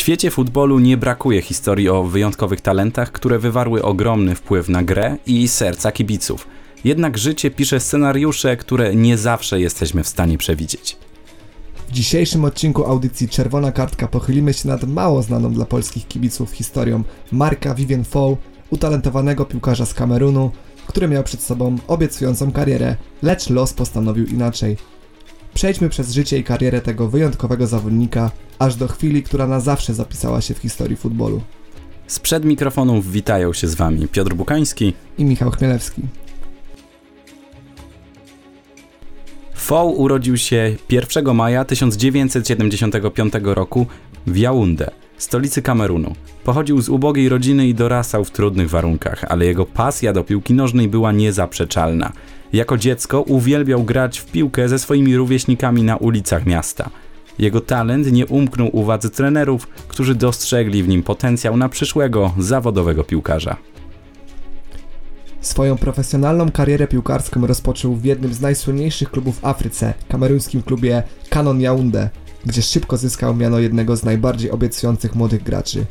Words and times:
świecie 0.00 0.30
futbolu 0.30 0.78
nie 0.78 0.96
brakuje 0.96 1.42
historii 1.42 1.88
o 1.88 2.04
wyjątkowych 2.04 2.60
talentach, 2.60 3.12
które 3.12 3.38
wywarły 3.38 3.82
ogromny 3.82 4.34
wpływ 4.34 4.68
na 4.68 4.82
grę 4.82 5.16
i 5.26 5.48
serca 5.48 5.92
kibiców. 5.92 6.46
Jednak 6.84 7.18
życie 7.18 7.50
pisze 7.50 7.80
scenariusze, 7.80 8.56
które 8.56 8.94
nie 8.94 9.18
zawsze 9.18 9.60
jesteśmy 9.60 10.04
w 10.04 10.08
stanie 10.08 10.38
przewidzieć. 10.38 10.96
W 11.88 11.92
dzisiejszym 11.92 12.44
odcinku 12.44 12.84
audycji 12.84 13.28
Czerwona 13.28 13.72
Kartka 13.72 14.08
pochylimy 14.08 14.54
się 14.54 14.68
nad 14.68 14.84
mało 14.84 15.22
znaną 15.22 15.52
dla 15.52 15.64
polskich 15.64 16.08
kibiców 16.08 16.52
historią 16.52 17.02
Marka 17.32 17.74
Vivien 17.74 18.04
Foe, 18.04 18.36
utalentowanego 18.70 19.44
piłkarza 19.44 19.86
z 19.86 19.94
Kamerunu, 19.94 20.50
który 20.86 21.08
miał 21.08 21.24
przed 21.24 21.42
sobą 21.42 21.76
obiecującą 21.88 22.52
karierę, 22.52 22.96
lecz 23.22 23.50
los 23.50 23.72
postanowił 23.72 24.26
inaczej. 24.26 24.76
Przejdźmy 25.60 25.88
przez 25.88 26.12
życie 26.12 26.38
i 26.38 26.44
karierę 26.44 26.80
tego 26.80 27.08
wyjątkowego 27.08 27.66
zawodnika, 27.66 28.30
aż 28.58 28.76
do 28.76 28.88
chwili, 28.88 29.22
która 29.22 29.46
na 29.46 29.60
zawsze 29.60 29.94
zapisała 29.94 30.40
się 30.40 30.54
w 30.54 30.58
historii 30.58 30.96
futbolu. 30.96 31.42
Sprzed 32.06 32.44
mikrofonów 32.44 33.12
witają 33.12 33.52
się 33.52 33.68
z 33.68 33.74
Wami 33.74 34.08
Piotr 34.08 34.34
Bukański 34.34 34.92
i 35.18 35.24
Michał 35.24 35.50
Chmielewski. 35.50 36.02
Foł 39.54 40.00
urodził 40.00 40.36
się 40.36 40.76
1 40.90 41.34
maja 41.34 41.64
1975 41.64 43.32
roku 43.42 43.86
w 44.26 44.36
Yaounde, 44.36 44.90
stolicy 45.22 45.62
Kamerunu. 45.62 46.14
Pochodził 46.44 46.82
z 46.82 46.88
ubogiej 46.88 47.28
rodziny 47.28 47.66
i 47.66 47.74
dorastał 47.74 48.24
w 48.24 48.30
trudnych 48.30 48.70
warunkach, 48.70 49.24
ale 49.28 49.44
jego 49.46 49.66
pasja 49.66 50.12
do 50.12 50.24
piłki 50.24 50.54
nożnej 50.54 50.88
była 50.88 51.12
niezaprzeczalna. 51.12 52.12
Jako 52.52 52.76
dziecko 52.76 53.22
uwielbiał 53.22 53.84
grać 53.84 54.18
w 54.18 54.26
piłkę 54.26 54.68
ze 54.68 54.78
swoimi 54.78 55.16
rówieśnikami 55.16 55.82
na 55.82 55.96
ulicach 55.96 56.46
miasta. 56.46 56.90
Jego 57.38 57.60
talent 57.60 58.12
nie 58.12 58.26
umknął 58.26 58.76
uwadze 58.76 59.10
trenerów, 59.10 59.66
którzy 59.66 60.14
dostrzegli 60.14 60.82
w 60.82 60.88
nim 60.88 61.02
potencjał 61.02 61.56
na 61.56 61.68
przyszłego 61.68 62.34
zawodowego 62.38 63.04
piłkarza. 63.04 63.56
Swoją 65.40 65.76
profesjonalną 65.76 66.50
karierę 66.50 66.86
piłkarską 66.86 67.46
rozpoczął 67.46 67.94
w 67.94 68.04
jednym 68.04 68.34
z 68.34 68.40
najsłynniejszych 68.40 69.10
klubów 69.10 69.40
w 69.40 69.44
Afryce, 69.44 69.94
kameruńskim 70.08 70.62
klubie 70.62 71.02
Canon 71.30 71.60
Yaounde, 71.60 72.10
gdzie 72.46 72.62
szybko 72.62 72.96
zyskał 72.96 73.36
miano 73.36 73.58
jednego 73.58 73.96
z 73.96 74.04
najbardziej 74.04 74.50
obiecujących 74.50 75.14
młodych 75.14 75.42
graczy. 75.42 75.86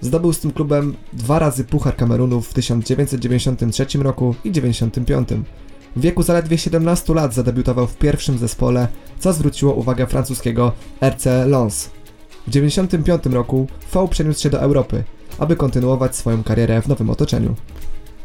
Zdobył 0.00 0.32
z 0.32 0.40
tym 0.40 0.50
klubem 0.50 0.94
dwa 1.12 1.38
razy 1.38 1.64
Puchar 1.64 1.96
Kamerunu 1.96 2.40
w 2.40 2.54
1993 2.54 3.98
roku 3.98 4.34
i 4.44 4.52
1995. 4.52 5.28
W 5.96 6.00
wieku 6.00 6.22
zaledwie 6.22 6.58
17 6.58 7.14
lat 7.14 7.34
zadebiutował 7.34 7.86
w 7.86 7.96
pierwszym 7.96 8.38
zespole, 8.38 8.88
co 9.18 9.32
zwróciło 9.32 9.74
uwagę 9.74 10.06
francuskiego 10.06 10.72
RC 11.00 11.46
Lens. 11.46 11.84
W 12.46 12.50
1995 12.50 13.34
roku 13.34 13.66
V 13.94 14.08
przeniósł 14.08 14.40
się 14.40 14.50
do 14.50 14.60
Europy, 14.60 15.04
aby 15.38 15.56
kontynuować 15.56 16.16
swoją 16.16 16.42
karierę 16.42 16.82
w 16.82 16.88
nowym 16.88 17.10
otoczeniu. 17.10 17.54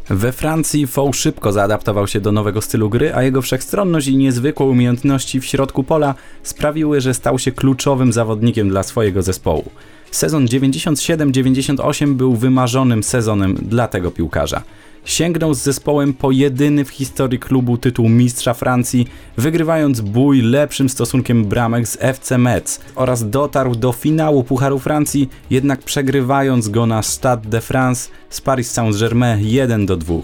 We 0.10 0.32
Francji 0.32 0.88
Fou 0.88 1.14
szybko 1.14 1.52
zaadaptował 1.52 2.08
się 2.08 2.22
do 2.22 2.32
nowego 2.32 2.62
stylu 2.62 2.90
gry, 2.90 3.16
a 3.16 3.24
jego 3.24 3.42
wszechstronność 3.42 4.08
i 4.08 4.18
niezwykłe 4.18 4.66
umiejętności 4.66 5.42
w 5.42 5.46
środku 5.46 5.84
pola 5.84 6.16
sprawiły, 6.44 7.02
że 7.02 7.14
stał 7.14 7.40
się 7.40 7.52
kluczowym 7.52 8.14
zawodnikiem 8.14 8.70
dla 8.70 8.84
swojego 8.84 9.22
zespołu. 9.22 9.72
Sezon 10.12 10.46
97-98 10.46 12.14
był 12.14 12.36
wymarzonym 12.36 13.04
sezonem 13.04 13.56
dla 13.56 13.88
tego 13.88 14.12
piłkarza. 14.12 14.64
Sięgnął 15.06 15.54
z 15.54 15.64
zespołem 15.64 16.14
po 16.14 16.32
jedyny 16.32 16.86
w 16.86 16.90
historii 16.90 17.40
klubu 17.40 17.78
tytuł 17.78 18.10
mistrza 18.10 18.54
Francji, 18.54 19.08
wygrywając 19.38 20.02
bój 20.02 20.42
lepszym 20.42 20.90
stosunkiem 20.90 21.46
bramek 21.46 21.88
z 21.88 21.98
FC 22.00 22.38
Metz 22.38 22.80
oraz 22.96 23.30
dotarł 23.30 23.76
do 23.76 23.92
finału 23.92 24.44
Pucharu 24.44 24.80
Francji, 24.80 25.30
jednak 25.50 25.80
przegrywając 25.80 26.70
go 26.70 26.86
na 26.86 27.04
Stade 27.04 27.50
de 27.50 27.62
France 27.62 28.10
z 28.30 28.42
Paris 28.42 28.72
Saint-Germain 28.72 29.40
1 29.42 29.86
do 29.86 29.98
2. 29.98 30.16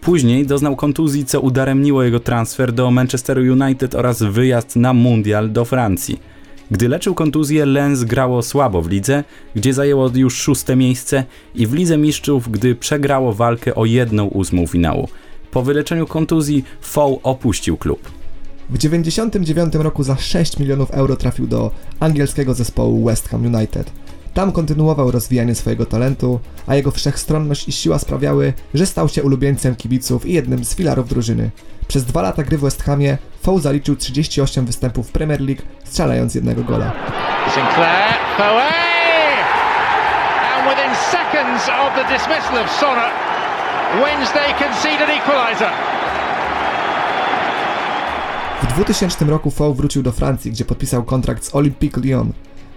Później 0.00 0.46
doznał 0.46 0.76
kontuzji, 0.76 1.24
co 1.24 1.40
udaremniło 1.40 2.02
jego 2.02 2.20
transfer 2.20 2.72
do 2.72 2.90
Manchesteru 2.90 3.40
United 3.40 3.94
oraz 3.94 4.22
wyjazd 4.22 4.76
na 4.76 4.92
Mundial 4.92 5.52
do 5.52 5.64
Francji. 5.64 6.20
Gdy 6.70 6.88
leczył 6.88 7.14
kontuzję, 7.14 7.66
Lens 7.66 8.04
grało 8.04 8.42
słabo 8.42 8.82
w 8.82 8.90
lidze, 8.90 9.24
gdzie 9.54 9.74
zajęło 9.74 10.10
już 10.14 10.36
szóste 10.36 10.76
miejsce 10.76 11.24
i 11.54 11.66
w 11.66 11.72
Lidze 11.72 11.98
Mistrzów, 11.98 12.50
gdy 12.50 12.74
przegrało 12.74 13.32
walkę 13.32 13.74
o 13.74 13.84
jedną 13.84 14.26
ósmą 14.26 14.66
finału. 14.66 15.08
Po 15.50 15.62
wyleczeniu 15.62 16.06
kontuzji 16.06 16.64
Fow 16.80 17.18
opuścił 17.22 17.76
klub. 17.76 18.00
W 18.70 18.78
1999 18.78 19.74
roku 19.74 20.02
za 20.02 20.16
6 20.16 20.58
milionów 20.58 20.90
euro 20.90 21.16
trafił 21.16 21.46
do 21.46 21.70
angielskiego 22.00 22.54
zespołu 22.54 23.04
West 23.04 23.28
Ham 23.28 23.54
United. 23.54 23.92
Tam 24.34 24.52
kontynuował 24.52 25.10
rozwijanie 25.10 25.54
swojego 25.54 25.86
talentu, 25.86 26.40
a 26.66 26.74
jego 26.74 26.90
wszechstronność 26.90 27.68
i 27.68 27.72
siła 27.72 27.98
sprawiały, 27.98 28.52
że 28.74 28.86
stał 28.86 29.08
się 29.08 29.22
ulubieńcem 29.22 29.76
kibiców 29.76 30.26
i 30.26 30.32
jednym 30.32 30.64
z 30.64 30.74
filarów 30.74 31.08
drużyny. 31.08 31.50
Przez 31.88 32.04
dwa 32.04 32.22
lata 32.22 32.42
gry 32.42 32.58
w 32.58 32.60
West 32.60 32.82
Hamie 32.82 33.18
Fow 33.42 33.62
zaliczył 33.62 33.96
38 33.96 34.66
występów 34.66 35.08
w 35.08 35.12
Premier 35.12 35.40
League, 35.40 35.62
strzelając 35.84 36.34
jednego 36.34 36.64
gola. 36.64 36.92
Sinclair, 37.54 38.14
and 40.54 40.68
within 40.68 40.94
seconds 41.10 41.62
of 41.68 41.94
the 41.94 42.04
dismissal 42.12 42.64
of 42.64 42.70
Sonnet, 42.70 43.12
Wednesday 44.04 44.54
conceded 44.58 45.08
equalizer. 45.08 45.70
W 48.62 48.66
2000 48.66 49.24
roku 49.24 49.50
Fow 49.50 49.76
wrócił 49.76 50.02
do 50.02 50.12
Francji, 50.12 50.50
gdzie 50.50 50.64
podpisał 50.64 51.02
kontrakt 51.02 51.44
z 51.44 51.54
Olympique 51.54 52.00
Lyon. 52.02 52.32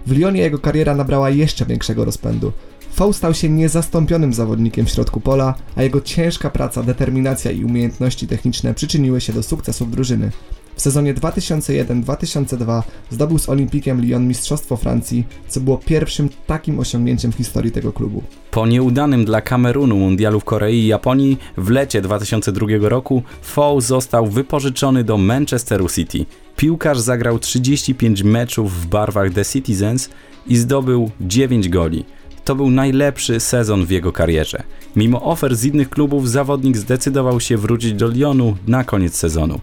W 0.06 0.18
Lyonie 0.18 0.40
jego 0.40 0.58
kariera 0.58 0.94
nabrała 0.94 1.30
jeszcze 1.30 1.66
większego 1.66 2.04
rozpędu. 2.04 2.52
Fał 2.92 3.12
stał 3.12 3.34
się 3.34 3.48
niezastąpionym 3.48 4.34
zawodnikiem 4.34 4.86
w 4.86 4.90
środku 4.90 5.20
pola, 5.20 5.54
a 5.76 5.82
jego 5.82 6.00
ciężka 6.00 6.50
praca, 6.50 6.82
determinacja 6.82 7.50
i 7.50 7.64
umiejętności 7.64 8.26
techniczne 8.26 8.74
przyczyniły 8.74 9.20
się 9.20 9.32
do 9.32 9.42
sukcesów 9.42 9.90
drużyny. 9.90 10.30
W 10.76 10.80
sezonie 10.82 11.14
2001-2002 11.14 12.82
zdobył 13.10 13.38
z 13.38 13.48
Olimpikiem 13.48 14.00
Lyon 14.00 14.28
Mistrzostwo 14.28 14.76
Francji, 14.76 15.24
co 15.48 15.60
było 15.60 15.78
pierwszym 15.78 16.28
takim 16.46 16.78
osiągnięciem 16.78 17.32
w 17.32 17.36
historii 17.36 17.72
tego 17.72 17.92
klubu. 17.92 18.22
Po 18.50 18.66
nieudanym 18.66 19.24
dla 19.24 19.40
Kamerunu 19.40 19.96
mundialu 19.96 20.40
w 20.40 20.44
Korei 20.44 20.78
i 20.78 20.86
Japonii 20.86 21.38
w 21.56 21.70
lecie 21.70 22.02
2002 22.02 22.66
roku 22.80 23.22
Fow 23.42 23.84
został 23.84 24.26
wypożyczony 24.26 25.04
do 25.04 25.18
Manchesteru 25.18 25.88
City. 25.88 26.26
Piłkarz 26.56 26.98
zagrał 26.98 27.38
35 27.38 28.22
meczów 28.22 28.82
w 28.82 28.86
barwach 28.86 29.32
The 29.32 29.44
Citizens 29.44 30.10
i 30.46 30.56
zdobył 30.56 31.10
9 31.20 31.68
goli. 31.68 32.04
To 32.44 32.54
był 32.54 32.70
najlepszy 32.70 33.40
sezon 33.40 33.86
w 33.86 33.90
jego 33.90 34.12
karierze. 34.12 34.62
Mimo 34.96 35.22
ofer 35.22 35.56
z 35.56 35.64
innych 35.64 35.90
klubów, 35.90 36.30
zawodnik 36.30 36.76
zdecydował 36.76 37.40
się 37.40 37.56
wrócić 37.56 37.92
do 37.92 38.08
Lyonu 38.08 38.56
na 38.66 38.84
koniec 38.84 39.16
sezonu. 39.16 39.60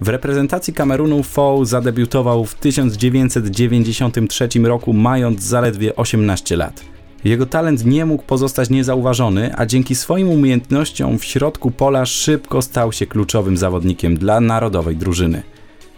W 0.00 0.08
reprezentacji 0.08 0.72
Kamerunu 0.72 1.22
Fow 1.22 1.68
zadebiutował 1.68 2.44
w 2.44 2.54
1993 2.54 4.48
roku, 4.64 4.92
mając 4.92 5.42
zaledwie 5.42 5.96
18 5.96 6.56
lat. 6.56 6.84
Jego 7.24 7.46
talent 7.46 7.84
nie 7.84 8.06
mógł 8.06 8.22
pozostać 8.22 8.70
niezauważony, 8.70 9.54
a 9.56 9.66
dzięki 9.66 9.94
swoim 9.94 10.28
umiejętnościom 10.28 11.18
w 11.18 11.24
środku 11.24 11.70
pola 11.70 12.06
szybko 12.06 12.62
stał 12.62 12.92
się 12.92 13.06
kluczowym 13.06 13.56
zawodnikiem 13.56 14.16
dla 14.16 14.40
narodowej 14.40 14.96
drużyny. 14.96 15.42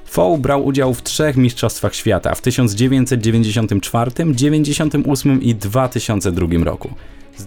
Fow 0.04 0.40
brał 0.40 0.66
udział 0.66 0.94
w 0.94 1.02
trzech 1.02 1.36
Mistrzostwach 1.36 1.94
Świata 1.94 2.34
w 2.34 2.42
1994, 2.42 4.10
1998 4.10 5.42
i 5.42 5.54
2002 5.54 6.46
roku 6.64 6.90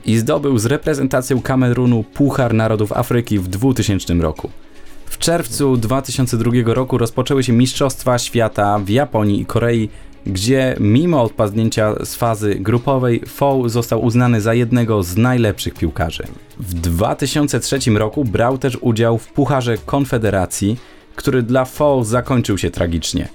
i 0.06 0.18
zdobył 0.18 0.58
z 0.58 0.66
reprezentacją 0.66 1.42
Kamerunu 1.42 2.04
Puchar 2.04 2.54
Narodów 2.54 2.92
Afryki 2.92 3.40
w 3.40 3.48
2000 3.48 4.14
roku. 4.14 4.50
W 5.10 5.18
czerwcu 5.18 5.78
2002 5.78 6.52
roku 6.66 6.98
rozpoczęły 6.98 7.44
się 7.44 7.54
Mistrzostwa 7.54 8.20
Świata 8.20 8.80
w 8.80 8.90
Japonii 8.90 9.42
i 9.42 9.46
Korei, 9.46 9.90
gdzie 10.26 10.76
mimo 10.80 11.24
odpadnięcia 11.24 12.06
z 12.06 12.16
fazy 12.16 12.56
grupowej 12.56 13.22
Fow 13.28 13.72
został 13.72 14.04
uznany 14.04 14.42
za 14.42 14.54
jednego 14.54 15.04
z 15.04 15.18
najlepszych 15.18 15.74
piłkarzy. 15.74 16.24
W 16.60 16.74
2003 16.74 17.80
roku 17.92 18.26
brał 18.26 18.58
też 18.58 18.78
udział 18.82 19.18
w 19.18 19.28
Pucharze 19.28 19.78
Konfederacji, 19.78 20.78
który 21.16 21.44
dla 21.44 21.66
Fow 21.66 22.08
zakończył 22.08 22.58
się 22.58 22.72
tragicznie. 22.72 23.28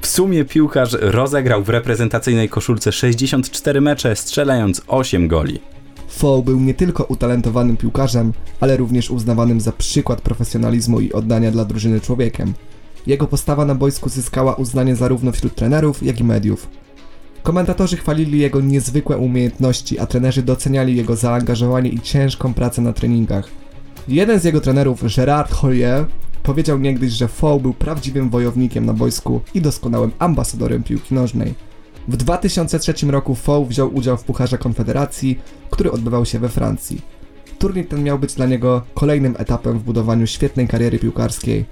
W 0.00 0.06
sumie 0.06 0.44
piłkarz 0.44 0.96
rozegrał 1.00 1.62
w 1.62 1.68
reprezentacyjnej 1.68 2.48
koszulce 2.48 2.92
64 2.92 3.80
mecze, 3.80 4.16
strzelając 4.16 4.82
8 4.88 5.28
goli. 5.28 5.60
Fow 6.10 6.44
był 6.44 6.60
nie 6.60 6.74
tylko 6.74 7.04
utalentowanym 7.04 7.76
piłkarzem, 7.76 8.32
ale 8.60 8.76
również 8.76 9.10
uznawanym 9.10 9.60
za 9.60 9.72
przykład 9.72 10.20
profesjonalizmu 10.20 11.00
i 11.00 11.12
oddania 11.12 11.50
dla 11.50 11.64
drużyny 11.64 12.00
człowiekiem. 12.00 12.54
Jego 13.06 13.26
postawa 13.26 13.64
na 13.64 13.74
boisku 13.74 14.08
zyskała 14.08 14.54
uznanie 14.54 14.96
zarówno 14.96 15.32
wśród 15.32 15.54
trenerów, 15.54 16.02
jak 16.02 16.20
i 16.20 16.24
mediów. 16.24 16.68
Komentatorzy 17.42 17.96
chwalili 17.96 18.40
jego 18.40 18.60
niezwykłe 18.60 19.18
umiejętności, 19.18 19.98
a 19.98 20.06
trenerzy 20.06 20.42
doceniali 20.42 20.96
jego 20.96 21.16
zaangażowanie 21.16 21.90
i 21.90 22.00
ciężką 22.00 22.54
pracę 22.54 22.82
na 22.82 22.92
treningach. 22.92 23.48
Jeden 24.08 24.40
z 24.40 24.44
jego 24.44 24.60
trenerów, 24.60 25.16
Gerard 25.16 25.52
Hoyer, 25.52 26.06
powiedział 26.42 26.78
niegdyś, 26.78 27.12
że 27.12 27.28
Fow 27.28 27.62
był 27.62 27.74
prawdziwym 27.74 28.30
wojownikiem 28.30 28.86
na 28.86 28.92
boisku 28.92 29.40
i 29.54 29.60
doskonałym 29.60 30.10
ambasadorem 30.18 30.82
piłki 30.82 31.14
nożnej. 31.14 31.69
W 32.10 32.16
2003 32.16 32.94
roku 33.06 33.34
Fou 33.34 33.66
wziął 33.66 33.94
udział 33.94 34.16
w 34.16 34.24
Pucharze 34.24 34.58
Konfederacji, 34.58 35.38
który 35.70 35.92
odbywał 35.92 36.24
się 36.24 36.38
we 36.38 36.48
Francji. 36.48 37.02
Turniej 37.58 37.84
ten 37.84 38.02
miał 38.02 38.18
być 38.18 38.34
dla 38.34 38.46
niego 38.46 38.82
kolejnym 38.94 39.34
etapem 39.38 39.78
w 39.78 39.82
budowaniu 39.82 40.26
świetnej 40.26 40.68
kariery 40.68 40.98
piłkarskiej. 40.98 41.64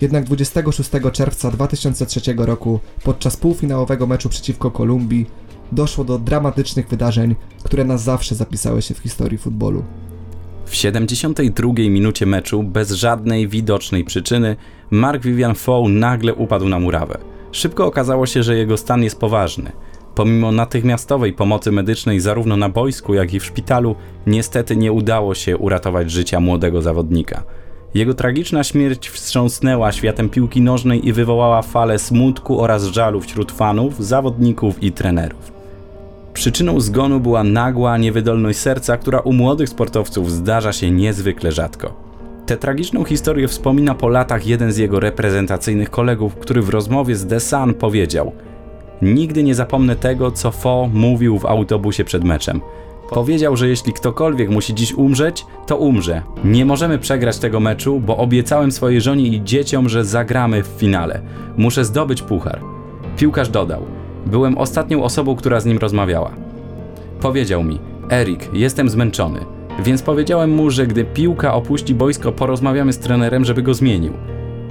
Jednak 0.00 0.24
26 0.24 0.90
czerwca 1.12 1.50
2003 1.50 2.20
roku, 2.36 2.80
podczas 3.04 3.36
półfinałowego 3.36 4.06
meczu 4.06 4.28
przeciwko 4.28 4.70
Kolumbii, 4.70 5.26
doszło 5.72 6.04
do 6.04 6.18
dramatycznych 6.18 6.88
wydarzeń, 6.88 7.34
które 7.62 7.84
na 7.84 7.98
zawsze 7.98 8.34
zapisały 8.34 8.82
się 8.82 8.94
w 8.94 8.98
historii 8.98 9.38
futbolu. 9.38 9.84
W 10.66 10.74
72 10.74 11.72
minucie 11.72 12.26
meczu, 12.26 12.62
bez 12.62 12.90
żadnej 12.90 13.48
widocznej 13.48 14.04
przyczyny, 14.04 14.56
Mark 14.90 15.22
Vivian 15.22 15.54
Foe 15.54 15.88
nagle 15.88 16.34
upadł 16.34 16.68
na 16.68 16.78
murawę. 16.78 17.33
Szybko 17.54 17.86
okazało 17.86 18.26
się, 18.26 18.42
że 18.42 18.56
jego 18.56 18.76
stan 18.76 19.02
jest 19.02 19.20
poważny. 19.20 19.72
Pomimo 20.14 20.52
natychmiastowej 20.52 21.32
pomocy 21.32 21.72
medycznej 21.72 22.20
zarówno 22.20 22.56
na 22.56 22.68
boisku, 22.68 23.14
jak 23.14 23.34
i 23.34 23.40
w 23.40 23.44
szpitalu, 23.44 23.96
niestety 24.26 24.76
nie 24.76 24.92
udało 24.92 25.34
się 25.34 25.56
uratować 25.56 26.10
życia 26.10 26.40
młodego 26.40 26.82
zawodnika. 26.82 27.42
Jego 27.94 28.14
tragiczna 28.14 28.64
śmierć 28.64 29.08
wstrząsnęła 29.08 29.92
światem 29.92 30.28
piłki 30.28 30.60
nożnej 30.60 31.08
i 31.08 31.12
wywołała 31.12 31.62
falę 31.62 31.98
smutku 31.98 32.60
oraz 32.60 32.84
żalu 32.84 33.20
wśród 33.20 33.52
fanów, 33.52 34.04
zawodników 34.04 34.82
i 34.82 34.92
trenerów. 34.92 35.52
Przyczyną 36.32 36.80
zgonu 36.80 37.20
była 37.20 37.44
nagła 37.44 37.98
niewydolność 37.98 38.58
serca, 38.58 38.96
która 38.96 39.20
u 39.20 39.32
młodych 39.32 39.68
sportowców 39.68 40.32
zdarza 40.32 40.72
się 40.72 40.90
niezwykle 40.90 41.52
rzadko. 41.52 42.03
Tę 42.46 42.56
tragiczną 42.56 43.04
historię 43.04 43.48
wspomina 43.48 43.94
po 43.94 44.08
latach 44.08 44.46
jeden 44.46 44.72
z 44.72 44.76
jego 44.76 45.00
reprezentacyjnych 45.00 45.90
kolegów, 45.90 46.36
który 46.36 46.62
w 46.62 46.68
rozmowie 46.68 47.16
z 47.16 47.26
The 47.26 47.40
Sun 47.40 47.74
powiedział: 47.74 48.32
Nigdy 49.02 49.42
nie 49.42 49.54
zapomnę 49.54 49.96
tego, 49.96 50.30
co 50.30 50.50
Fo 50.50 50.88
mówił 50.92 51.38
w 51.38 51.46
autobusie 51.46 52.04
przed 52.04 52.24
meczem. 52.24 52.60
Powiedział, 53.10 53.56
że 53.56 53.68
jeśli 53.68 53.92
ktokolwiek 53.92 54.50
musi 54.50 54.74
dziś 54.74 54.92
umrzeć, 54.92 55.46
to 55.66 55.76
umrze. 55.76 56.22
Nie 56.44 56.64
możemy 56.64 56.98
przegrać 56.98 57.38
tego 57.38 57.60
meczu, 57.60 58.00
bo 58.00 58.16
obiecałem 58.16 58.72
swojej 58.72 59.00
żonie 59.00 59.26
i 59.26 59.44
dzieciom, 59.44 59.88
że 59.88 60.04
zagramy 60.04 60.62
w 60.62 60.66
finale. 60.66 61.20
Muszę 61.56 61.84
zdobyć 61.84 62.22
puchar. 62.22 62.60
Piłkarz 63.16 63.48
dodał: 63.48 63.82
Byłem 64.26 64.58
ostatnią 64.58 65.02
osobą, 65.02 65.36
która 65.36 65.60
z 65.60 65.66
nim 65.66 65.78
rozmawiała. 65.78 66.30
Powiedział 67.20 67.64
mi: 67.64 67.78
Erik, 68.10 68.50
jestem 68.52 68.88
zmęczony. 68.88 69.53
Więc 69.82 70.02
powiedziałem 70.02 70.50
mu, 70.50 70.70
że 70.70 70.86
gdy 70.86 71.04
piłka 71.04 71.54
opuści 71.54 71.94
boisko, 71.94 72.32
porozmawiamy 72.32 72.92
z 72.92 72.98
trenerem, 72.98 73.44
żeby 73.44 73.62
go 73.62 73.74
zmienił. 73.74 74.12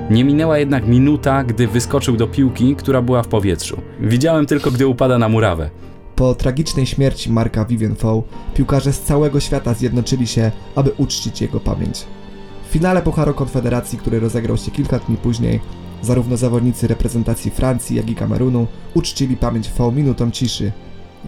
Nie 0.09 0.23
minęła 0.23 0.57
jednak 0.57 0.88
minuta, 0.88 1.44
gdy 1.44 1.67
wyskoczył 1.67 2.17
do 2.17 2.27
piłki, 2.27 2.75
która 2.75 3.01
była 3.01 3.23
w 3.23 3.27
powietrzu. 3.27 3.81
Widziałem 4.00 4.45
tylko, 4.45 4.71
gdy 4.71 4.88
upada 4.88 5.17
na 5.17 5.29
murawę. 5.29 5.69
Po 6.15 6.35
tragicznej 6.35 6.85
śmierci 6.85 7.31
Marka 7.31 7.65
Vivien 7.65 7.95
Foe, 7.95 8.23
piłkarze 8.53 8.94
z 8.94 9.01
całego 9.01 9.39
świata 9.39 9.73
zjednoczyli 9.73 10.27
się, 10.27 10.51
aby 10.75 10.91
uczcić 10.97 11.41
jego 11.41 11.59
pamięć. 11.59 12.06
W 12.69 12.71
finale 12.71 13.01
Pucharu 13.01 13.33
Konfederacji, 13.33 13.97
który 13.97 14.19
rozegrał 14.19 14.57
się 14.57 14.71
kilka 14.71 14.99
dni 14.99 15.17
później, 15.17 15.59
zarówno 16.01 16.38
zawodnicy 16.38 16.88
reprezentacji 16.88 17.51
Francji, 17.51 17.95
jak 17.95 18.09
i 18.09 18.15
Kamerunu 18.15 18.67
uczcili 18.94 19.38
pamięć 19.38 19.69
Foe 19.69 19.91
minutą 19.91 20.31
ciszy. 20.31 20.71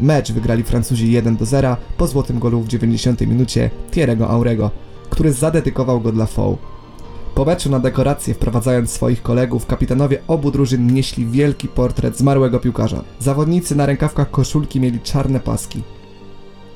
Mecz 0.02 0.32
wygrali 0.32 0.64
Francuzi 0.64 1.12
1 1.12 1.36
do 1.36 1.46
0 1.46 1.78
po 1.98 2.08
złotym 2.08 2.40
golu 2.40 2.62
w 2.62 2.68
90 2.68 3.22
minucie 3.22 3.70
Thierry'ego 3.92 4.30
Aurego, 4.30 4.72
który 5.10 5.34
zadedykował 5.34 6.02
go 6.02 6.12
dla 6.12 6.26
Foe. 6.26 6.58
Po 7.36 7.46
meczu 7.46 7.70
na 7.70 7.80
dekorację 7.80 8.34
wprowadzając 8.34 8.92
swoich 8.92 9.22
kolegów, 9.22 9.66
kapitanowie 9.66 10.22
obu 10.28 10.52
drużyn 10.52 10.94
nieśli 10.94 11.26
wielki 11.26 11.68
portret 11.68 12.18
zmarłego 12.18 12.60
piłkarza. 12.60 13.04
Zawodnicy 13.20 13.76
na 13.76 13.86
rękawkach 13.86 14.32
koszulki 14.32 14.80
mieli 14.80 15.00
czarne 15.00 15.40
paski. 15.40 15.82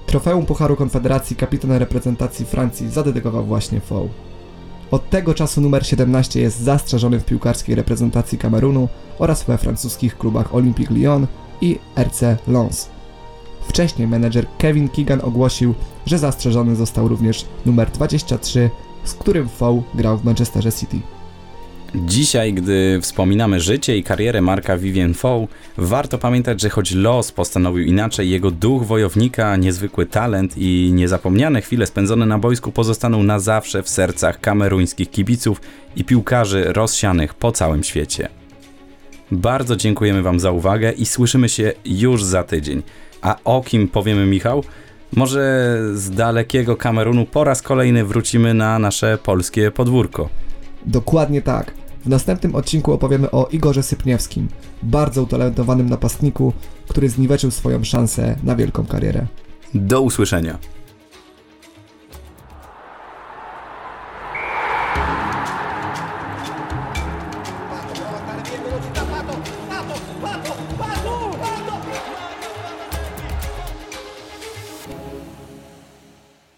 Trofeum 0.05 0.45
Pucharu 0.45 0.75
Konfederacji 0.75 1.35
kapitan 1.35 1.71
reprezentacji 1.71 2.45
Francji 2.45 2.89
zadedykował 2.89 3.45
właśnie 3.45 3.79
Foe. 3.79 4.07
Od 4.91 5.09
tego 5.09 5.33
czasu 5.33 5.61
numer 5.61 5.87
17 5.87 6.41
jest 6.41 6.59
zastrzeżony 6.59 7.19
w 7.19 7.25
piłkarskiej 7.25 7.75
reprezentacji 7.75 8.37
Kamerunu 8.37 8.87
oraz 9.19 9.43
we 9.43 9.57
francuskich 9.57 10.17
klubach 10.17 10.55
Olympique 10.55 10.95
Lyon 10.95 11.27
i 11.61 11.79
RC 11.97 12.37
Lens. 12.47 12.89
Wcześniej 13.69 14.07
menedżer 14.07 14.45
Kevin 14.57 14.89
Keegan 14.89 15.21
ogłosił, 15.23 15.75
że 16.05 16.17
zastrzeżony 16.17 16.75
został 16.75 17.07
również 17.07 17.45
numer 17.65 17.91
23 17.91 18.69
z 19.03 19.13
którym 19.13 19.49
Fow 19.49 19.83
grał 19.93 20.17
w 20.17 20.23
Manchesterze 20.23 20.71
City. 20.71 20.99
Dzisiaj, 21.95 22.53
gdy 22.53 22.99
wspominamy 23.01 23.59
życie 23.59 23.97
i 23.97 24.03
karierę 24.03 24.41
Marka 24.41 24.77
Vivien 24.77 25.13
Foe, 25.13 25.47
warto 25.77 26.17
pamiętać, 26.17 26.61
że 26.61 26.69
choć 26.69 26.91
los 26.91 27.31
postanowił 27.31 27.85
inaczej, 27.85 28.29
jego 28.29 28.51
duch 28.51 28.83
wojownika, 28.83 29.55
niezwykły 29.55 30.05
talent 30.05 30.53
i 30.57 30.91
niezapomniane 30.93 31.61
chwile 31.61 31.85
spędzone 31.85 32.25
na 32.25 32.39
boisku 32.39 32.71
pozostaną 32.71 33.23
na 33.23 33.39
zawsze 33.39 33.83
w 33.83 33.89
sercach 33.89 34.39
kameruńskich 34.41 35.11
kibiców 35.11 35.61
i 35.95 36.03
piłkarzy 36.03 36.73
rozsianych 36.73 37.33
po 37.33 37.51
całym 37.51 37.83
świecie. 37.83 38.29
Bardzo 39.31 39.75
dziękujemy 39.75 40.21
Wam 40.21 40.39
za 40.39 40.51
uwagę 40.51 40.91
i 40.91 41.05
słyszymy 41.05 41.49
się 41.49 41.73
już 41.85 42.23
za 42.23 42.43
tydzień. 42.43 42.81
A 43.21 43.35
o 43.43 43.61
kim 43.61 43.87
powiemy 43.87 44.25
Michał? 44.25 44.63
Może 45.15 45.77
z 45.93 46.09
dalekiego 46.09 46.75
Kamerunu 46.75 47.25
po 47.25 47.43
raz 47.43 47.61
kolejny 47.61 48.05
wrócimy 48.05 48.53
na 48.53 48.79
nasze 48.79 49.17
polskie 49.23 49.71
podwórko. 49.71 50.29
Dokładnie 50.85 51.41
tak. 51.41 51.73
W 52.05 52.09
następnym 52.09 52.55
odcinku 52.55 52.93
opowiemy 52.93 53.31
o 53.31 53.47
Igorze 53.51 53.83
Sypniewskim, 53.83 54.47
bardzo 54.83 55.23
utalentowanym 55.23 55.89
napastniku, 55.89 56.53
który 56.87 57.09
zniweczył 57.09 57.51
swoją 57.51 57.83
szansę 57.83 58.35
na 58.43 58.55
wielką 58.55 58.85
karierę. 58.85 59.27
Do 59.73 60.01
usłyszenia. 60.01 60.57